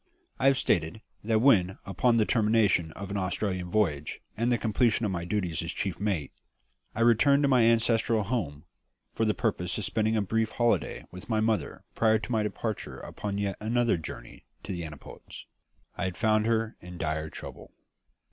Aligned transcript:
I 0.39 0.47
have 0.47 0.57
stated 0.57 1.01
that 1.23 1.41
when, 1.41 1.77
upon 1.85 2.17
the 2.17 2.25
termination 2.25 2.91
of 2.93 3.11
an 3.11 3.17
Australian 3.17 3.69
voyage 3.69 4.19
and 4.35 4.51
the 4.51 4.57
completion 4.57 5.05
of 5.05 5.11
my 5.11 5.25
duties 5.25 5.61
as 5.61 5.71
chief 5.71 5.99
mate, 5.99 6.31
I 6.95 7.01
returned 7.01 7.43
to 7.43 7.47
my 7.47 7.61
ancestral 7.61 8.23
home 8.23 8.65
for 9.13 9.25
the 9.25 9.35
purpose 9.35 9.77
of 9.77 9.85
spending 9.85 10.17
a 10.17 10.23
brief 10.23 10.53
holiday 10.53 11.05
with 11.11 11.29
my 11.29 11.39
mother 11.39 11.83
prior 11.93 12.17
to 12.17 12.31
my 12.31 12.41
departure 12.41 12.97
upon 12.97 13.37
yet 13.37 13.57
another 13.59 13.95
journey 13.95 14.45
to 14.63 14.71
the 14.71 14.83
antipodes, 14.85 15.45
I 15.95 16.05
had 16.05 16.17
found 16.17 16.47
her 16.47 16.77
in 16.81 16.97
dire 16.97 17.29
trouble. 17.29 17.71